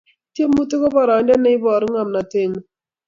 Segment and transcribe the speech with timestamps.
[0.33, 2.65] Tiemutik ko boroindo ne iboru ngomnotengung